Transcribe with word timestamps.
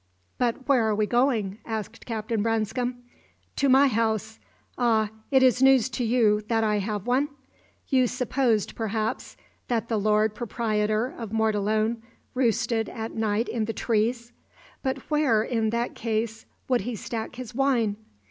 "But 0.39 0.67
where 0.67 0.87
are 0.89 0.95
we 0.95 1.05
going?" 1.05 1.59
asked 1.63 2.07
Captain 2.07 2.41
Branscome. 2.41 3.03
"To 3.57 3.69
my 3.69 3.87
house. 3.87 4.39
Ah, 4.75 5.09
it 5.29 5.43
is 5.43 5.61
news 5.61 5.89
to 5.89 6.03
you 6.03 6.41
that 6.47 6.63
I 6.63 6.79
have 6.79 7.05
one? 7.05 7.29
You 7.87 8.07
supposed, 8.07 8.75
perhaps, 8.75 9.37
that 9.67 9.89
the 9.89 9.99
Lord 9.99 10.33
Proprietor 10.33 11.13
of 11.15 11.29
Mortallone 11.31 12.01
roosted 12.33 12.89
at 12.89 13.13
night 13.13 13.47
in 13.47 13.65
the 13.65 13.73
trees? 13.73 14.31
But 14.81 14.97
where, 15.11 15.43
in 15.43 15.69
that 15.69 15.93
case, 15.93 16.47
would 16.67 16.81
he 16.81 16.95
stack 16.95 17.35
his 17.35 17.53
wine? 17.53 17.97